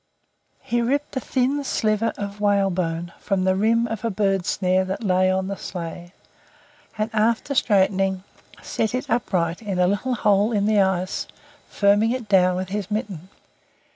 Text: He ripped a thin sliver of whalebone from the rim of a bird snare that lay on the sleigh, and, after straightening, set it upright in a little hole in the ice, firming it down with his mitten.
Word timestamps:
He 0.63 0.81
ripped 0.81 1.15
a 1.15 1.19
thin 1.19 1.63
sliver 1.63 2.11
of 2.17 2.41
whalebone 2.41 3.13
from 3.19 3.43
the 3.43 3.55
rim 3.55 3.85
of 3.85 4.03
a 4.03 4.09
bird 4.09 4.47
snare 4.47 4.83
that 4.83 5.03
lay 5.03 5.29
on 5.29 5.47
the 5.47 5.55
sleigh, 5.55 6.11
and, 6.97 7.11
after 7.13 7.53
straightening, 7.53 8.23
set 8.63 8.95
it 8.95 9.07
upright 9.11 9.61
in 9.61 9.77
a 9.77 9.85
little 9.85 10.15
hole 10.15 10.51
in 10.53 10.65
the 10.65 10.81
ice, 10.81 11.27
firming 11.71 12.13
it 12.15 12.27
down 12.27 12.55
with 12.55 12.69
his 12.69 12.89
mitten. 12.89 13.29